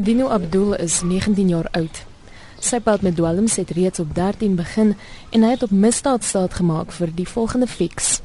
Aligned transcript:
Dino 0.00 0.30
Abdul 0.30 0.72
is 0.80 1.02
19 1.02 1.48
jaar 1.52 1.66
oud. 1.76 1.98
Sy 2.64 2.78
pad 2.80 3.02
met 3.04 3.18
dwelms 3.18 3.58
het 3.60 3.68
reeds 3.76 4.00
op 4.00 4.14
13 4.16 4.54
begin 4.56 4.94
en 5.28 5.42
hy 5.44 5.50
het 5.52 5.64
op 5.66 5.74
misdaad 5.76 6.24
staat 6.24 6.54
gemaak 6.56 6.94
vir 6.96 7.10
die 7.12 7.26
volgende 7.28 7.66
fix. 7.68 8.22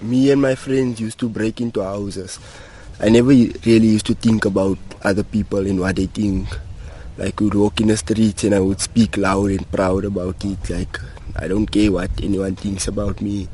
Me 0.00 0.30
and 0.32 0.40
my 0.40 0.54
friends 0.56 1.02
used 1.04 1.18
to 1.20 1.28
break 1.28 1.60
into 1.60 1.82
houses. 1.84 2.38
I 3.04 3.10
never 3.12 3.36
really 3.66 3.90
used 3.92 4.08
to 4.08 4.16
think 4.16 4.46
about 4.48 4.78
other 5.04 5.20
people 5.24 5.68
and 5.68 5.78
what 5.84 6.00
they 6.00 6.08
think. 6.08 6.56
Like 7.18 7.44
we'd 7.44 7.54
walk 7.54 7.80
in 7.84 7.92
the 7.92 7.98
streets 8.00 8.44
and 8.44 8.54
I 8.54 8.60
would 8.64 8.80
speak 8.80 9.18
loud 9.20 9.50
and 9.50 9.70
proud 9.70 10.06
about 10.08 10.40
it. 10.44 10.70
Like 10.70 10.96
I 11.36 11.48
don't 11.48 11.68
care 11.68 11.92
what 11.92 12.16
anyone 12.22 12.56
thinks 12.56 12.88
about 12.88 13.20
me. 13.20 13.44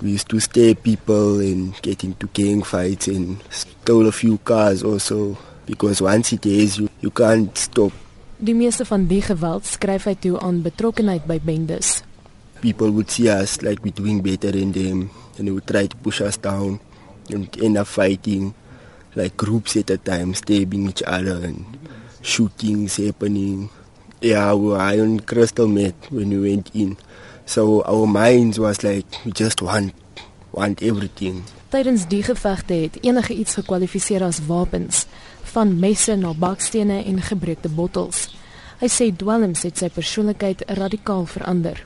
We 0.00 0.14
used 0.14 0.28
to 0.28 0.38
stare 0.38 0.76
people 0.76 1.40
and 1.40 1.74
get 1.82 2.04
into 2.04 2.30
gang 2.30 2.62
fights 2.62 3.08
and 3.08 3.42
stole 3.50 4.06
a 4.06 4.12
few 4.12 4.38
cars 4.38 4.84
also 4.84 5.36
because 5.66 6.00
once 6.00 6.32
it 6.32 6.46
is 6.46 6.78
you 6.78 6.88
you 7.00 7.10
can't 7.10 7.58
stop. 7.58 7.92
Die 8.38 8.54
meeste 8.54 8.84
van 8.84 9.06
die 9.06 9.22
geweld 9.22 9.66
skryf 9.66 10.08
hy 10.10 10.16
toe 10.20 10.38
aan 10.40 10.62
betrokkenheid 10.62 11.26
by 11.26 11.38
bendes. 11.40 12.02
People 12.60 12.90
would 12.96 13.10
see 13.10 13.28
us 13.30 13.60
like 13.62 13.82
we're 13.84 13.94
doing 13.94 14.22
better 14.22 14.52
than 14.52 14.72
them 14.72 15.10
and 15.38 15.46
they 15.46 15.52
would 15.52 15.66
try 15.66 15.86
to 15.86 15.96
push 15.96 16.20
us 16.20 16.36
down 16.36 16.80
and 17.30 17.48
end 17.62 17.76
up 17.76 17.86
fighting 17.86 18.54
like 19.14 19.36
groups 19.36 19.76
at 19.76 19.90
a 19.90 19.98
time, 19.98 20.34
stabbing 20.34 20.88
each 20.88 21.02
other 21.06 21.44
and 21.44 21.64
shootings 22.22 22.96
happening. 22.96 23.70
Yeah, 24.20 24.54
we 24.54 24.68
were 24.68 24.78
on 24.78 25.20
crystal 25.20 25.68
meth 25.68 26.10
when 26.10 26.30
we 26.30 26.50
went 26.50 26.74
in. 26.74 26.96
So 27.46 27.82
our 27.82 28.06
minds 28.06 28.58
was 28.58 28.82
like 28.82 29.06
we 29.24 29.32
just 29.32 29.62
want 29.62 29.94
want 30.52 30.82
everything. 30.82 31.44
Tydens 31.68 32.06
die 32.08 32.22
gevegte 32.22 32.74
het 32.74 32.98
enige 33.02 33.34
iets 33.34 33.58
gekwalifiseer 33.58 34.22
as 34.22 34.38
wapens, 34.46 35.06
van 35.54 35.78
messe 35.78 36.16
na 36.18 36.34
bakstene 36.34 37.00
en 37.06 37.22
gebreekte 37.22 37.70
bottels. 37.70 38.28
Hy 38.80 38.90
sê 38.90 39.10
dwelms 39.14 39.62
het 39.64 39.78
sy 39.78 39.88
persoonlikheid 39.94 40.66
radikaal 40.78 41.28
verander. 41.30 41.78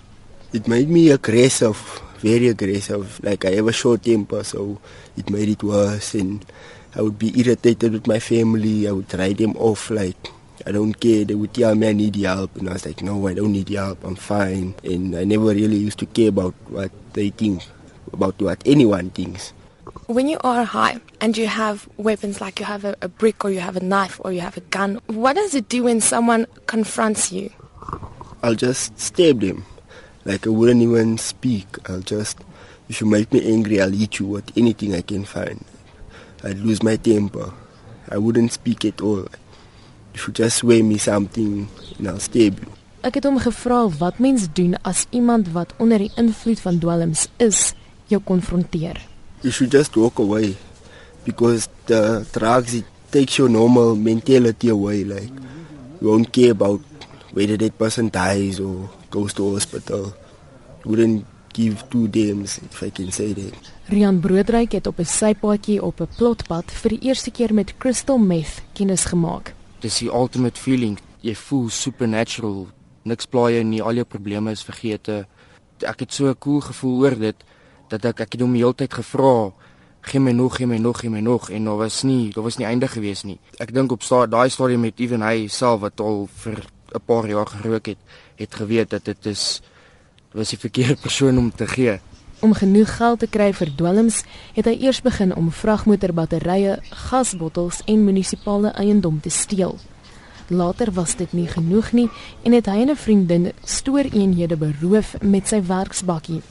It 0.56 0.66
made 0.66 0.88
me 0.88 1.10
aggressive, 1.12 2.00
very 2.22 2.48
aggressive. 2.48 3.20
Like 3.22 3.44
I 3.44 3.60
have 3.60 3.68
a 3.68 3.76
short 3.76 4.02
temper, 4.02 4.42
so 4.44 4.80
it 5.16 5.28
made 5.30 5.52
it 5.52 5.62
worse 5.62 6.14
and 6.16 6.44
I 6.96 7.02
would 7.02 7.18
be 7.18 7.30
irritated 7.38 7.92
with 7.92 8.06
my 8.06 8.18
family. 8.18 8.88
I 8.88 8.92
would 8.92 9.12
write 9.14 9.36
them 9.36 9.54
off 9.56 9.90
like 9.90 10.32
I 10.66 10.72
don't 10.72 10.94
care. 10.98 11.24
They 11.24 11.34
would 11.34 11.52
tell 11.54 11.74
me 11.74 11.88
I 11.88 11.92
need 11.92 12.16
help, 12.16 12.56
and 12.56 12.68
I 12.68 12.72
was 12.72 12.86
like, 12.86 13.02
no, 13.02 13.28
I 13.28 13.34
don't 13.34 13.52
need 13.52 13.68
help. 13.68 14.02
I'm 14.04 14.16
fine. 14.16 14.74
And 14.82 15.14
I 15.14 15.24
never 15.24 15.54
really 15.54 15.76
used 15.76 15.98
to 16.00 16.06
care 16.06 16.30
about 16.30 16.54
what 16.68 16.90
they 17.12 17.30
think, 17.30 17.62
about 18.12 18.40
what 18.40 18.62
anyone 18.66 19.10
thinks. 19.10 19.52
When 20.08 20.26
you 20.26 20.38
are 20.40 20.64
high 20.64 21.02
and 21.20 21.36
you 21.36 21.48
have 21.48 21.86
weapons 21.98 22.40
like 22.40 22.58
you 22.60 22.64
have 22.64 22.86
a, 22.86 22.96
a 23.02 23.08
brick 23.08 23.44
or 23.44 23.50
you 23.50 23.60
have 23.60 23.76
a 23.76 23.84
knife 23.84 24.18
or 24.24 24.32
you 24.32 24.40
have 24.40 24.56
a 24.56 24.62
gun, 24.72 25.02
what 25.04 25.36
does 25.36 25.54
it 25.54 25.68
do 25.68 25.84
when 25.84 26.00
someone 26.00 26.46
confronts 26.64 27.30
you? 27.30 27.50
I'll 28.42 28.54
just 28.54 28.98
stab 28.98 29.40
them. 29.40 29.66
Like 30.24 30.46
I 30.46 30.48
wouldn't 30.50 30.80
even 30.80 31.18
speak. 31.18 31.66
I'll 31.90 32.00
just, 32.00 32.38
if 32.88 33.02
you 33.02 33.06
make 33.06 33.30
me 33.34 33.52
angry, 33.52 33.82
I'll 33.82 33.90
hit 33.92 34.18
you 34.18 34.24
with 34.28 34.50
anything 34.56 34.94
I 34.94 35.02
can 35.02 35.26
find. 35.26 35.62
I'd 36.42 36.56
lose 36.56 36.82
my 36.82 36.96
temper. 36.96 37.52
I 38.08 38.16
wouldn't 38.16 38.52
speak 38.52 38.86
at 38.86 39.02
all. 39.02 39.28
If 40.14 40.26
you 40.26 40.32
just 40.32 40.64
weigh 40.64 40.80
me 40.80 40.96
something, 40.96 41.68
and 41.98 42.08
I'll 42.08 42.18
stab 42.18 42.58
you. 42.60 42.72
Ek 43.04 43.20
het 43.20 43.28
hom 43.28 43.36
gevra 43.44 43.84
wat 44.00 44.24
mens 44.24 44.48
doen 44.56 44.72
as 44.88 45.04
iemand 45.12 45.52
wat 45.52 45.76
onder 45.76 46.00
die 46.00 46.10
invloed 46.16 46.64
van 46.64 46.80
dwelms 46.80 47.28
is, 47.36 47.74
jou 48.08 48.24
konfronteer. 48.24 48.96
You 49.42 49.50
should 49.50 49.70
just 49.70 49.96
walk 49.96 50.18
away 50.18 50.56
because 51.24 51.68
the 51.86 52.26
drugs 52.32 52.74
it 52.74 52.84
takes 53.10 53.38
your 53.38 53.48
normal 53.48 53.96
mentality 53.96 54.68
away. 54.68 55.04
Like 55.04 55.30
you 56.00 56.08
won't 56.10 56.32
care 56.32 56.52
about 56.52 56.80
whether 57.32 57.56
that 57.56 57.78
person 57.78 58.08
dies 58.10 58.60
or 58.60 58.90
goes 59.10 59.34
to 59.34 59.54
hospital. 59.54 60.14
You 60.84 60.90
wouldn't 60.90 61.26
give 61.52 61.88
two 61.90 62.08
damns 62.08 62.58
if 62.58 62.82
I 62.82 62.90
can 62.90 63.10
say 63.12 63.32
that. 63.32 63.54
Rian 63.88 64.20
Broodryk 64.20 64.72
het 64.72 64.86
op 64.86 64.98
'n 64.98 65.04
sypaadjie 65.04 65.82
op 65.82 66.00
'n 66.00 66.08
plotpad 66.16 66.72
vir 66.72 66.90
die 66.90 67.02
eerste 67.08 67.30
keer 67.30 67.54
met 67.54 67.76
crystal 67.78 68.18
meth 68.18 68.62
kennis 68.72 69.04
gemaak. 69.04 69.54
Dis 69.80 69.98
die 69.98 70.10
ultimate 70.12 70.60
feeling. 70.60 70.98
Jy 71.20 71.34
voel 71.34 71.68
supernatural. 71.68 72.68
Niks 73.02 73.26
pla 73.26 73.50
jou 73.50 73.64
nie, 73.64 73.82
al 73.82 73.94
jou 73.94 74.04
probleme 74.04 74.50
is 74.50 74.62
vergete. 74.62 75.26
Ek 75.78 76.00
het 76.00 76.12
so 76.12 76.28
'n 76.28 76.38
cool 76.38 76.60
gevoel 76.60 76.98
oor 77.00 77.18
dit 77.18 77.36
dat 77.90 78.04
ek 78.04 78.20
ek 78.20 78.32
het 78.32 78.40
hom 78.40 78.52
die 78.52 78.62
hele 78.62 78.74
tyd 78.74 78.94
gevra, 78.94 79.52
"Gee 80.00 80.20
my 80.20 80.32
nog, 80.32 80.56
gee 80.56 80.66
my 80.66 80.78
nog, 80.78 81.00
gee 81.00 81.10
my 81.10 81.20
nog" 81.20 81.50
en 81.50 81.64
daar 81.64 81.76
was 81.76 82.02
nie, 82.02 82.32
daar 82.32 82.44
was 82.44 82.56
nie 82.56 82.66
einde 82.66 82.88
gewees 82.88 83.22
nie. 83.22 83.38
Ek 83.58 83.74
dink 83.74 83.92
op 83.92 84.02
sta 84.02 84.26
daai 84.26 84.48
stadium 84.50 84.80
met 84.80 85.00
ewen 85.00 85.22
hy 85.22 85.48
self 85.48 85.80
wat 85.80 86.00
al 86.00 86.28
vir 86.34 86.64
'n 86.94 87.00
paar 87.06 87.28
jaar 87.28 87.46
gerook 87.46 87.86
het, 87.86 87.98
het 88.36 88.54
geweet 88.54 88.90
dat 88.90 89.04
dit 89.04 89.26
is 89.26 89.60
was 90.32 90.48
die 90.48 90.58
verkeerde 90.58 90.96
persoon 91.06 91.38
om 91.38 91.50
te 91.54 91.66
gee. 91.66 91.98
Om 92.40 92.54
genoeg 92.54 92.96
geld 92.96 93.18
te 93.18 93.26
kry 93.26 93.52
vir 93.52 93.70
dwelms, 93.76 94.22
het 94.54 94.64
hy 94.64 94.76
eers 94.80 95.02
begin 95.02 95.34
om 95.34 95.50
vragmotorbatterye, 95.50 96.78
gasbottels 96.90 97.80
en 97.86 98.04
munisipale 98.04 98.70
eiendom 98.78 99.20
te 99.20 99.30
steel. 99.30 99.78
Later 100.48 100.92
was 100.92 101.16
dit 101.16 101.32
nie 101.32 101.48
genoeg 101.48 101.92
nie 101.92 102.08
en 102.42 102.54
het 102.56 102.66
hy 102.66 102.80
en 102.80 102.90
'n 102.90 102.96
vriendin 102.96 103.52
stooreenhede 103.64 104.56
beroof 104.56 105.16
met 105.20 105.48
sy 105.48 105.60
werksbakkie. 105.62 106.42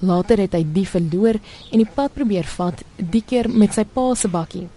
Later 0.00 0.38
het 0.38 0.52
hy 0.56 0.64
die 0.64 0.86
verloor 0.88 1.36
en 1.70 1.82
die 1.82 1.88
pad 1.94 2.14
probeer 2.14 2.44
vat, 2.44 2.82
die 2.96 3.22
keer 3.22 3.48
met 3.48 3.74
sy 3.76 3.84
pa 3.84 4.14
se 4.14 4.28
bakkie. 4.28 4.68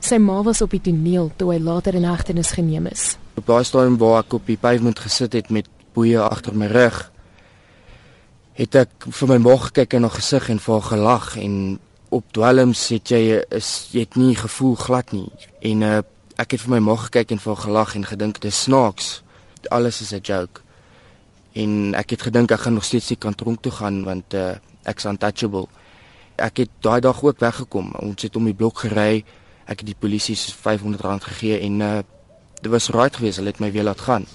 Sy 0.00 0.18
ma 0.20 0.42
was 0.42 0.62
op 0.64 0.70
die 0.70 0.82
toneel 0.84 1.30
toe 1.36 1.52
hy 1.52 1.58
later 1.58 1.94
in 1.94 2.04
hegtenis 2.04 2.52
geneem 2.56 2.86
is. 2.86 3.14
Op 3.36 3.46
daai 3.46 3.64
stadium 3.64 3.98
waar 3.98 4.22
ek 4.22 4.36
op 4.36 4.46
die 4.46 4.60
pavement 4.60 4.98
gesit 4.98 5.32
het 5.32 5.50
met 5.50 5.68
boeie 5.94 6.20
agter 6.20 6.56
my 6.56 6.66
rug, 6.72 7.10
het 8.58 8.76
ek 8.78 9.08
vir 9.10 9.30
my 9.32 9.38
ma 9.42 9.56
gekyk 9.66 9.96
in 9.98 10.06
haar 10.06 10.14
gesig 10.14 10.48
en 10.52 10.60
vir 10.62 10.74
haar 10.76 10.88
gelag 10.92 11.28
en 11.42 11.54
op 12.14 12.26
dwelms 12.36 12.86
het 12.94 13.10
jy 13.10 13.40
is 13.50 13.70
jy 13.90 14.04
het 14.06 14.18
nie 14.18 14.34
gevoel 14.38 14.76
glad 14.78 15.10
nie 15.14 15.26
en 15.66 15.82
uh, 15.82 16.02
ek 16.38 16.54
het 16.54 16.62
vir 16.62 16.76
my 16.76 16.82
ma 16.86 16.94
gekyk 17.02 17.34
en 17.34 17.42
vir 17.42 17.54
haar 17.54 17.64
gelag 17.64 17.96
en 17.98 18.06
gedink 18.06 18.38
dis 18.44 18.62
snaaks 18.68 19.08
alles 19.74 20.00
is 20.04 20.12
'n 20.12 20.22
joke 20.22 20.62
en 21.54 21.94
ek 21.94 22.16
het 22.16 22.22
gedink 22.28 22.52
ek 22.52 22.66
gaan 22.66 22.74
nog 22.74 22.84
steeds 22.84 23.08
nie 23.08 23.18
kan 23.18 23.34
tronk 23.34 23.62
toe 23.62 23.72
gaan 23.72 24.02
want 24.04 24.34
uh, 24.34 24.54
ek's 24.84 25.06
untouchable 25.06 25.66
ek 26.36 26.64
het 26.64 26.70
daai 26.82 27.00
dag 27.00 27.22
ook 27.22 27.40
weggekom 27.40 27.92
ons 28.02 28.22
het 28.22 28.36
om 28.36 28.44
die 28.44 28.54
blok 28.54 28.84
gery 28.86 29.24
ek 29.66 29.80
het 29.80 29.86
die 29.86 29.98
polisie 29.98 30.36
se 30.36 30.52
500 30.52 31.00
rand 31.00 31.24
gegee 31.24 31.60
en 31.60 31.80
uh, 31.80 31.98
dit 32.60 32.70
was 32.72 32.90
right 32.90 33.16
geweest 33.16 33.38
hulle 33.38 33.54
het 33.54 33.62
my 33.62 33.70
weer 33.72 33.86
laat 33.86 34.00
gaan 34.00 34.26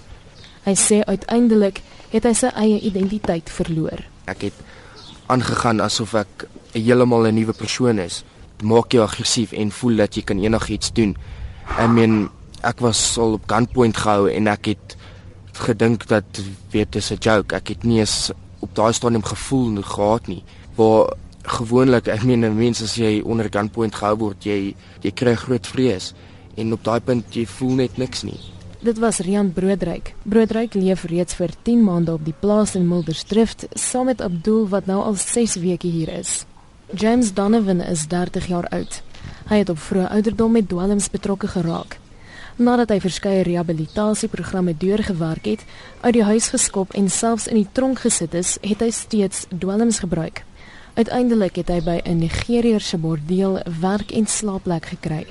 Hy 0.70 0.76
sê 0.76 1.00
uiteindelik 1.08 1.80
het 2.12 2.26
hy 2.28 2.34
sy 2.36 2.50
eie 2.60 2.80
identiteit 2.86 3.48
verloor. 3.50 4.04
Ek 4.30 4.50
het 4.50 4.58
aangegaan 5.32 5.80
asof 5.82 6.16
ek 6.20 6.46
heeltemal 6.76 7.30
'n 7.30 7.36
nuwe 7.36 7.54
persoon 7.54 8.00
is. 8.00 8.24
Dit 8.58 8.68
maak 8.68 8.92
jou 8.92 9.04
aggressief 9.04 9.52
en 9.52 9.72
voel 9.72 9.96
dat 10.04 10.16
jy 10.16 10.22
kan 10.22 10.40
enigiets 10.40 10.92
doen. 10.94 11.16
I 11.80 11.88
mean, 11.88 12.30
ek 12.62 12.80
was 12.80 13.18
al 13.18 13.34
op 13.34 13.48
gunpoint 13.48 13.98
gehou 13.98 14.28
en 14.30 14.48
ek 14.48 14.66
het 14.66 14.98
gedink 15.60 16.08
dat 16.08 16.42
weet 16.72 16.92
dis 16.92 17.12
'n 17.12 17.18
joke. 17.20 17.56
Ek 17.56 17.68
het 17.68 17.84
nie 17.84 18.00
eens 18.00 18.32
op 18.60 18.76
daai 18.76 18.94
stadium 18.94 19.24
gevoel 19.24 19.82
gehad 19.82 20.28
nie. 20.28 20.44
Waar 20.76 21.14
gewoonlik, 21.44 22.08
ek 22.08 22.24
meen, 22.24 22.56
mense 22.56 22.84
as 22.84 22.96
jy 22.96 23.22
onder 23.26 23.50
gunpoint 23.50 23.96
gehou 23.96 24.18
word, 24.18 24.44
jy 24.44 24.76
jy 25.02 25.12
kry 25.12 25.36
groot 25.36 25.68
vrees 25.68 26.14
en 26.56 26.74
op 26.74 26.84
daai 26.84 27.00
punt 27.00 27.36
jy 27.36 27.46
voel 27.46 27.76
net 27.80 27.98
niks 27.98 28.24
nie. 28.24 28.40
Dit 28.80 29.00
was 29.00 29.20
Rian 29.20 29.52
Broodryk. 29.54 30.14
Broodryk 30.24 30.74
leef 30.74 31.04
reeds 31.04 31.36
vir 31.36 31.52
10 31.68 31.84
maande 31.84 32.14
op 32.14 32.24
die 32.24 32.36
plaas 32.40 32.76
in 32.80 32.88
Mildersdrift 32.88 33.66
saam 33.76 34.08
met 34.08 34.22
Abdul 34.22 34.68
wat 34.72 34.86
nou 34.88 35.02
al 35.04 35.16
6 35.20 35.58
weke 35.60 35.88
hier 35.88 36.08
is. 36.20 36.46
James 36.96 37.34
Donovan 37.34 37.82
is 37.82 38.08
30 38.08 38.48
jaar 38.48 38.68
oud. 38.72 39.02
Hy 39.50 39.58
het 39.62 39.70
op 39.70 39.80
vroeë 39.84 40.08
ouderdom 40.16 40.52
met 40.52 40.70
dwelms 40.70 41.10
betrokke 41.12 41.48
geraak. 41.48 41.99
Nadat 42.60 42.90
hy 42.92 42.98
verskeie 43.00 43.44
rehabilitasieprogramme 43.48 44.74
deurgewerk 44.76 45.46
het, 45.48 45.62
uit 46.02 46.18
die 46.18 46.26
huis 46.28 46.50
geskop 46.52 46.92
en 46.92 47.06
selfs 47.08 47.48
in 47.48 47.56
die 47.56 47.70
tronk 47.72 48.02
gesit 48.04 48.36
is, 48.36 48.58
het 48.60 48.84
hy 48.84 48.90
steeds 48.92 49.46
dwelms 49.48 50.02
gebruik. 50.04 50.42
Uiteindelik 51.00 51.56
het 51.62 51.72
hy 51.72 51.80
by 51.80 51.98
'n 52.04 52.20
Nigeriëse 52.20 52.98
bordeel 53.00 53.62
werk 53.80 54.12
en 54.12 54.28
slaapplek 54.28 54.92
gekry. 54.92 55.24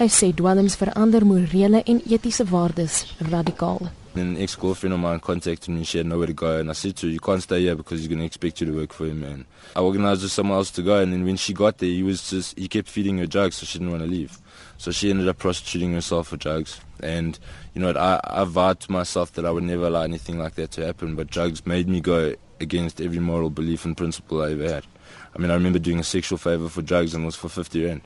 Hy 0.00 0.08
sê 0.08 0.32
dwelms 0.34 0.76
verander 0.76 1.26
morele 1.26 1.82
en 1.84 2.00
etiese 2.08 2.44
waardes 2.44 3.04
radikaal. 3.18 3.92
An 4.18 4.38
ex-girlfriend 4.38 4.94
of 4.94 5.00
mine 5.00 5.20
contacted 5.20 5.68
me. 5.68 5.76
and 5.76 5.86
She 5.86 5.98
had 5.98 6.06
nowhere 6.06 6.26
to 6.26 6.32
go, 6.32 6.58
and 6.58 6.70
I 6.70 6.72
said 6.72 6.96
to 6.96 7.06
her, 7.06 7.12
"You 7.12 7.20
can't 7.20 7.42
stay 7.42 7.60
here 7.60 7.74
because 7.76 8.00
he's 8.00 8.08
going 8.08 8.20
to 8.20 8.24
expect 8.24 8.60
you 8.60 8.66
to 8.66 8.72
work 8.72 8.92
for 8.92 9.06
him." 9.06 9.22
And 9.22 9.44
I 9.74 9.80
organised 9.80 10.22
with 10.22 10.32
someone 10.32 10.56
else 10.56 10.70
to 10.72 10.82
go, 10.82 10.98
and 11.00 11.12
then 11.12 11.24
when 11.24 11.36
she 11.36 11.52
got 11.52 11.78
there, 11.78 11.88
he 11.88 12.02
was 12.02 12.30
just 12.30 12.58
he 12.58 12.68
kept 12.68 12.88
feeding 12.88 13.18
her 13.18 13.26
drugs, 13.26 13.56
so 13.56 13.66
she 13.66 13.78
didn't 13.78 13.92
want 13.92 14.04
to 14.04 14.08
leave. 14.08 14.38
So 14.78 14.90
she 14.90 15.10
ended 15.10 15.28
up 15.28 15.38
prostituting 15.38 15.92
herself 15.92 16.28
for 16.28 16.36
drugs. 16.36 16.80
And 17.00 17.38
you 17.74 17.80
know, 17.80 17.90
I 17.90 18.20
I 18.24 18.44
vowed 18.44 18.80
to 18.80 18.92
myself 18.92 19.32
that 19.32 19.44
I 19.44 19.50
would 19.50 19.64
never 19.64 19.86
allow 19.86 20.02
anything 20.02 20.38
like 20.38 20.54
that 20.54 20.70
to 20.72 20.86
happen. 20.86 21.14
But 21.14 21.30
drugs 21.30 21.66
made 21.66 21.88
me 21.88 22.00
go 22.00 22.34
against 22.60 23.00
every 23.00 23.18
moral 23.18 23.50
belief 23.50 23.84
and 23.84 23.96
principle 23.96 24.42
I 24.42 24.52
ever 24.52 24.68
had. 24.68 24.86
I 25.34 25.38
mean, 25.38 25.50
I 25.50 25.54
remember 25.54 25.78
doing 25.78 25.98
a 25.98 26.04
sexual 26.04 26.38
favor 26.38 26.68
for 26.68 26.80
drugs, 26.80 27.14
and 27.14 27.24
it 27.24 27.26
was 27.26 27.36
for 27.36 27.48
fifty 27.48 27.84
rand. 27.84 28.02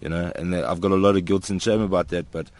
You 0.00 0.08
know, 0.08 0.32
and 0.34 0.54
I've 0.54 0.80
got 0.80 0.92
a 0.92 0.96
lot 0.96 1.16
of 1.16 1.26
guilt 1.26 1.50
and 1.50 1.60
shame 1.60 1.82
about 1.82 2.08
that, 2.08 2.30
but 2.30 2.50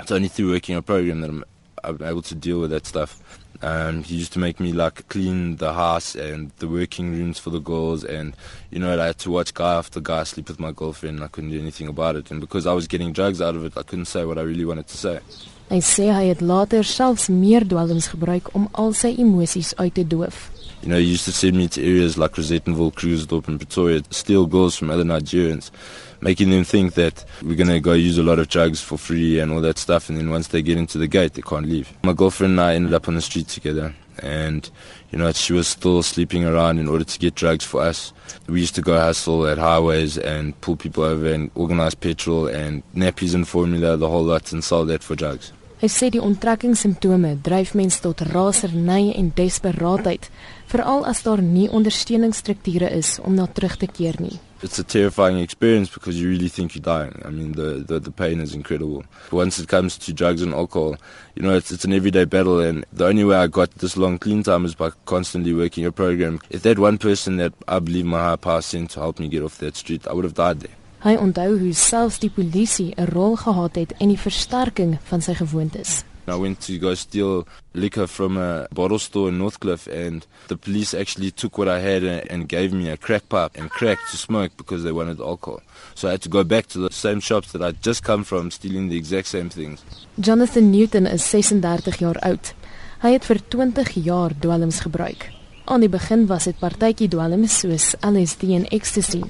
it's 0.00 0.12
only 0.12 0.28
through 0.28 0.52
working 0.52 0.76
a 0.76 0.82
program 0.82 1.22
that 1.22 1.30
I'm, 1.30 1.44
I'm 1.84 2.02
able 2.02 2.22
to 2.22 2.34
deal 2.34 2.60
with 2.60 2.70
that 2.70 2.86
stuff. 2.86 3.20
Um, 3.60 4.04
he 4.04 4.14
used 4.16 4.32
to 4.34 4.38
make 4.38 4.60
me 4.60 4.72
like 4.72 5.08
clean 5.08 5.56
the 5.56 5.72
house 5.74 6.14
and 6.14 6.52
the 6.58 6.68
working 6.68 7.10
rooms 7.10 7.38
for 7.40 7.50
the 7.50 7.58
girls, 7.58 8.04
and 8.04 8.36
you 8.70 8.78
know 8.78 9.00
I 9.00 9.06
had 9.06 9.18
to 9.18 9.30
watch 9.30 9.52
guy 9.52 9.74
after 9.74 10.00
guy 10.00 10.22
sleep 10.24 10.48
with 10.48 10.60
my 10.60 10.70
girlfriend. 10.70 11.24
I 11.24 11.28
couldn't 11.28 11.50
do 11.50 11.60
anything 11.60 11.88
about 11.88 12.14
it, 12.14 12.30
and 12.30 12.40
because 12.40 12.66
I 12.66 12.72
was 12.72 12.86
getting 12.86 13.12
drugs 13.12 13.42
out 13.42 13.56
of 13.56 13.64
it, 13.64 13.76
I 13.76 13.82
couldn't 13.82 14.04
say 14.04 14.24
what 14.24 14.38
I 14.38 14.42
really 14.42 14.64
wanted 14.64 14.86
to 14.88 14.96
say. 14.96 15.20
Hy 15.68 15.82
sê 15.84 16.06
hy 16.08 16.30
het 16.30 16.40
later 16.40 16.86
selfs 16.86 17.26
meer 17.28 17.66
dwelms 17.68 18.06
gebruik 18.08 18.54
om 18.56 18.70
al 18.72 18.94
sy 18.96 19.10
emosies 19.20 19.74
uit 19.76 19.92
te 19.98 20.04
doof. 20.06 20.46
You 20.80 20.88
know, 20.88 20.96
he 20.96 21.04
used 21.04 21.26
to 21.26 21.32
send 21.32 21.56
me 21.56 21.66
to 21.68 21.82
areas 21.82 22.16
like 22.16 22.36
Rosettenville, 22.36 22.94
Krugersdorp, 22.94 23.48
and 23.48 23.58
Pretoria, 23.58 24.00
steal 24.10 24.46
girls 24.46 24.76
from 24.76 24.90
other 24.90 25.04
Nigerians, 25.04 25.70
making 26.20 26.50
them 26.50 26.64
think 26.64 26.94
that 26.94 27.24
we're 27.42 27.56
going 27.56 27.68
to 27.68 27.80
go 27.80 27.92
use 27.92 28.18
a 28.18 28.22
lot 28.22 28.38
of 28.38 28.48
drugs 28.48 28.80
for 28.80 28.98
free 28.98 29.38
and 29.38 29.52
all 29.52 29.60
that 29.60 29.78
stuff. 29.78 30.08
And 30.08 30.18
then 30.18 30.30
once 30.30 30.48
they 30.48 30.62
get 30.62 30.78
into 30.78 30.98
the 30.98 31.06
gate, 31.06 31.34
they 31.34 31.42
can't 31.42 31.66
leave. 31.66 31.92
My 32.02 32.12
girlfriend 32.12 32.52
and 32.52 32.60
I 32.60 32.74
ended 32.74 32.94
up 32.94 33.08
on 33.08 33.14
the 33.14 33.20
street 33.20 33.48
together. 33.48 33.94
And, 34.20 34.68
you 35.10 35.18
know, 35.18 35.30
she 35.30 35.52
was 35.52 35.68
still 35.68 36.02
sleeping 36.02 36.44
around 36.44 36.78
in 36.78 36.88
order 36.88 37.04
to 37.04 37.18
get 37.20 37.36
drugs 37.36 37.64
for 37.64 37.82
us. 37.82 38.12
We 38.48 38.60
used 38.60 38.74
to 38.74 38.82
go 38.82 38.98
hustle 38.98 39.46
at 39.46 39.58
highways 39.58 40.18
and 40.18 40.60
pull 40.60 40.76
people 40.76 41.04
over 41.04 41.32
and 41.32 41.52
organize 41.54 41.94
petrol 41.94 42.48
and 42.48 42.82
nappies 42.94 43.34
and 43.34 43.46
formula, 43.46 43.96
the 43.96 44.08
whole 44.08 44.24
lot, 44.24 44.52
and 44.52 44.64
sell 44.64 44.84
that 44.86 45.04
for 45.04 45.14
drugs. 45.14 45.52
Hy 45.78 45.86
sê 45.86 46.08
die 46.10 46.18
onttrekkingssimptome 46.18 47.36
dryf 47.46 47.70
mense 47.78 48.00
tot 48.02 48.24
raserny 48.32 49.12
en 49.14 49.28
desperaatheid, 49.30 50.24
veral 50.66 51.04
as 51.06 51.20
daar 51.22 51.38
nie 51.38 51.68
ondersteuningsstrukture 51.70 52.88
is 52.96 53.12
om 53.22 53.36
na 53.38 53.46
terug 53.46 53.76
te 53.78 53.86
keer 53.86 54.18
nie. 54.18 54.40
It's 54.60 54.80
a 54.80 54.82
terrifying 54.82 55.38
experience 55.38 55.88
because 55.88 56.18
you 56.18 56.28
really 56.28 56.48
think 56.48 56.74
you're 56.74 56.82
dying. 56.82 57.22
I 57.24 57.30
mean, 57.30 57.52
the, 57.52 57.84
the, 57.86 58.00
the 58.00 58.10
pain 58.10 58.40
is 58.40 58.56
incredible. 58.56 59.04
Once 59.30 59.60
it 59.60 59.68
comes 59.68 59.96
to 59.98 60.12
drugs 60.12 60.42
and 60.42 60.52
alcohol, 60.52 60.96
you 61.36 61.42
know, 61.44 61.54
it's, 61.54 61.70
it's 61.70 61.84
an 61.84 61.92
everyday 61.92 62.24
battle. 62.24 62.58
And 62.58 62.84
the 62.92 63.06
only 63.06 63.22
way 63.22 63.36
I 63.36 63.46
got 63.46 63.70
this 63.78 63.96
long 63.96 64.18
clean 64.18 64.42
time 64.42 64.64
is 64.64 64.74
by 64.74 64.90
constantly 65.06 65.54
working 65.54 65.86
a 65.86 65.92
program. 65.92 66.40
If 66.50 66.62
that 66.62 66.80
one 66.80 66.98
person 66.98 67.36
that 67.36 67.52
I 67.68 67.78
believe 67.78 68.04
my 68.04 68.18
higher 68.18 68.36
power 68.36 68.62
sent 68.62 68.90
to 68.90 69.00
help 69.00 69.20
me 69.20 69.28
get 69.28 69.44
off 69.44 69.58
that 69.58 69.76
street, 69.76 70.08
I 70.08 70.12
would 70.12 70.24
have 70.24 70.34
died 70.34 70.58
there. 70.58 70.74
Hy 70.98 71.14
onthou 71.14 71.58
hoe 71.60 71.72
selfs 71.72 72.18
die 72.18 72.30
polisie 72.30 72.92
'n 72.96 73.06
rol 73.14 73.36
gehad 73.36 73.74
het 73.76 73.94
in 73.98 74.08
die 74.08 74.18
versterking 74.18 74.98
van 75.10 75.20
sy 75.22 75.34
gewoontes. 75.34 76.02
I 76.26 76.36
went 76.36 76.60
to 76.66 76.78
go 76.78 76.94
steal 76.94 77.46
liquor 77.72 78.06
from 78.06 78.36
a 78.36 78.66
bottle 78.72 78.98
store 78.98 79.28
in 79.28 79.38
Northcliffe, 79.38 79.86
and 79.86 80.26
the 80.48 80.56
police 80.56 80.92
actually 80.92 81.30
took 81.30 81.56
what 81.56 81.68
I 81.68 81.80
had 81.80 82.02
and 82.30 82.48
gave 82.48 82.72
me 82.72 82.90
a 82.90 82.96
crack 82.96 83.28
pipe 83.28 83.56
and 83.56 83.70
crack 83.70 83.98
to 84.10 84.16
smoke 84.16 84.50
because 84.56 84.82
they 84.82 84.92
wanted 84.92 85.20
alcohol. 85.20 85.60
So 85.94 86.08
I 86.08 86.10
had 86.10 86.22
to 86.22 86.28
go 86.28 86.44
back 86.44 86.66
to 86.66 86.78
the 86.78 86.92
same 86.92 87.20
shops 87.20 87.52
that 87.52 87.62
I'd 87.62 87.82
just 87.82 88.02
come 88.02 88.24
from, 88.24 88.50
stealing 88.50 88.88
the 88.88 88.96
exact 88.96 89.28
same 89.28 89.48
things. 89.48 89.82
Jonathan 90.18 90.70
Newton 90.70 91.06
is 91.06 91.22
36 91.24 91.98
jaar 91.98 92.18
oud. 92.18 92.54
Hy 93.00 93.12
het 93.12 93.24
vir 93.24 93.38
20 93.48 93.92
jaar 94.04 94.32
dwelms 94.38 94.80
gebruik. 94.80 95.30
Aan 95.64 95.80
die 95.80 95.88
begin 95.88 96.26
was 96.26 96.44
dit 96.44 96.58
partytjie 96.58 97.08
dwelms 97.08 97.60
soos 97.60 97.94
LSD 98.02 98.42
en 98.42 98.66
ecstasy. 98.68 99.22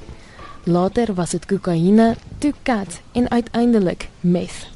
Later 0.65 1.15
was 1.15 1.31
dit 1.31 1.47
kokaine, 1.47 2.17
toe 2.39 2.53
kat 2.63 3.01
en 3.13 3.31
uiteindelik 3.31 4.09
meth. 4.21 4.67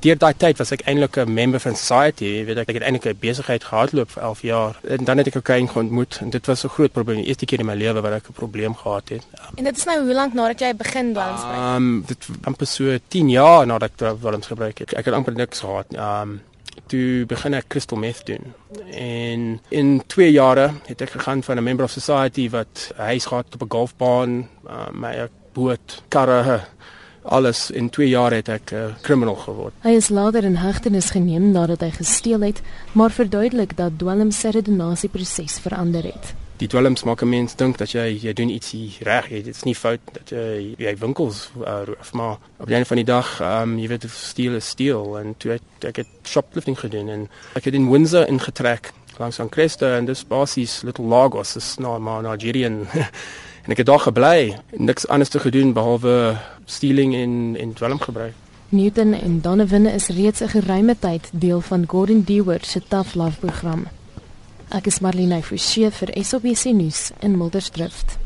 Deur 0.00 0.16
daai 0.16 0.32
tyd 0.32 0.56
was 0.56 0.70
ek 0.72 0.80
eintlik 0.88 1.16
'n 1.20 1.32
member 1.32 1.60
van 1.60 1.74
society, 1.76 2.24
jy 2.24 2.44
weet 2.44 2.58
ek, 2.62 2.68
ek 2.68 2.74
het 2.78 2.84
eintlik 2.88 3.06
'n 3.06 3.18
besigheid 3.20 3.64
gehardloop 3.64 4.10
vir 4.10 4.22
11 4.22 4.42
jaar 4.42 4.80
en 4.88 5.04
dan 5.04 5.18
het 5.18 5.26
ek 5.26 5.32
kokain 5.32 5.68
ontmoet 5.74 6.18
en 6.22 6.30
dit 6.30 6.46
was 6.46 6.64
'n 6.64 6.68
groot 6.68 6.92
probleem, 6.92 7.16
die 7.16 7.26
eerste 7.26 7.44
keer 7.44 7.60
in 7.60 7.66
my 7.66 7.74
lewe 7.74 8.00
wat 8.00 8.12
ek 8.12 8.28
'n 8.28 8.32
probleem 8.32 8.74
gehad 8.74 9.08
het. 9.08 9.26
En 9.56 9.64
dit 9.64 9.76
is 9.76 9.84
nou 9.84 10.04
hoe 10.04 10.14
lank 10.14 10.32
nadat 10.32 10.60
jy 10.60 10.74
begin 10.74 11.12
dwelms 11.12 11.40
gebruik? 11.40 11.58
Ehm 11.58 11.76
um, 11.76 12.04
dit 12.06 12.26
amper 12.44 12.66
so 12.66 12.98
10 13.08 13.28
jaar 13.28 13.66
nadat 13.66 13.90
ek 13.90 13.96
dwelms 14.18 14.46
gebruik 14.46 14.78
het. 14.78 14.94
Ek 14.94 15.04
het 15.04 15.14
amper 15.14 15.34
niks 15.34 15.60
gehad. 15.60 15.86
Ehm 15.92 16.22
um, 16.22 16.40
toe 16.90 17.26
begin 17.30 17.54
ek 17.58 17.68
crystal 17.72 17.98
meth 18.00 18.24
doen. 18.26 18.52
En 18.96 19.60
in 19.68 20.02
2 20.06 20.30
jare 20.32 20.70
het 20.86 21.04
ek 21.06 21.14
gegaan 21.16 21.42
van 21.46 21.58
'n 21.58 21.64
member 21.64 21.84
of 21.84 21.90
society 21.90 22.48
wat 22.50 22.92
huis 22.96 23.26
gehad 23.26 23.54
op 23.54 23.62
'n 23.62 23.74
golfbaan, 23.76 24.48
uh, 24.66 24.90
my 24.92 25.28
boot, 25.52 26.02
karre, 26.08 26.60
alles 27.22 27.70
in 27.70 27.90
2 27.90 28.08
jaar 28.08 28.32
het 28.32 28.48
ek 28.48 28.72
'n 28.72 28.74
uh, 28.74 28.94
criminal 29.02 29.36
geword. 29.36 29.74
Hy 29.82 29.94
is 29.94 30.08
later 30.08 30.44
in 30.44 30.56
hegtenis 30.56 31.10
geneem 31.10 31.50
nadat 31.50 31.80
hy 31.80 31.90
gesteel 31.90 32.40
het, 32.40 32.62
maar 32.92 33.10
verduidelik 33.10 33.76
dat 33.76 33.98
dwelm 33.98 34.30
sy 34.30 34.48
redenasieproses 34.48 35.58
verander 35.58 36.02
het. 36.02 36.34
Die 36.60 36.68
dwelms 36.68 37.04
maak 37.08 37.22
'n 37.22 37.28
mens 37.28 37.56
dink 37.56 37.78
dat 37.78 37.90
jy 37.92 38.18
jy 38.20 38.32
doen 38.32 38.48
iets 38.48 38.74
reg, 39.00 39.28
dit 39.28 39.46
is 39.46 39.62
nie 39.64 39.74
fout 39.74 40.00
dat 40.12 40.30
jy 40.30 40.74
jy 40.78 40.96
winkels 40.96 41.50
uh, 41.56 41.82
roof, 41.84 42.12
maar 42.12 42.36
op 42.58 42.66
die 42.66 42.74
einde 42.74 42.88
van 42.88 42.96
die 42.96 43.04
dag, 43.04 43.40
ehm 43.40 43.62
um, 43.62 43.78
jy 43.78 43.88
weet 43.88 44.04
steel 44.10 44.54
is 44.54 44.68
steel 44.68 45.18
en 45.18 45.34
toe 45.38 45.50
het, 45.50 45.84
ek 45.84 45.96
het 45.96 46.12
shoplifting 46.24 46.78
gedoen 46.78 47.08
en 47.08 47.28
ek 47.54 47.64
het 47.64 47.74
in 47.74 47.90
Windsor 47.90 48.28
ingetrek 48.28 48.92
langs 49.18 49.40
aan 49.40 49.48
Cresta 49.48 49.96
en 49.96 50.04
dis 50.04 50.26
basies 50.26 50.82
Little 50.82 51.04
Lagos, 51.04 51.52
dis 51.52 51.76
nou 51.78 51.98
maar 51.98 52.22
Nigerian 52.22 52.86
En 53.64 53.70
ek 53.70 53.76
het 53.76 53.86
daar 53.86 54.00
gebly, 54.00 54.56
niks 54.72 55.06
anders 55.06 55.28
te 55.28 55.38
gedoen 55.38 55.72
behalwe 55.72 56.36
stealing 56.64 57.14
en 57.14 57.56
en 57.58 57.72
dwelmgebruik. 57.72 58.32
Newton 58.68 59.12
en 59.12 59.40
Donovan 59.40 59.86
is 59.86 60.08
reeds 60.08 60.40
'n 60.40 60.48
geruime 60.48 60.96
tyd 60.98 61.30
deel 61.32 61.60
van 61.60 61.84
Gordon 61.86 62.22
Dewar 62.22 62.58
se 62.62 62.80
Tough 62.88 63.14
Love 63.14 63.38
program. 63.38 63.86
Ek 64.70 64.86
is 64.86 65.00
Marlene 65.02 65.40
Forsie 65.42 65.90
vir 65.90 66.12
SABC 66.14 66.70
nuus 66.78 67.08
in 67.26 67.34
Muldersdrift. 67.34 68.19